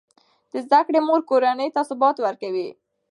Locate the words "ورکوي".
2.21-2.67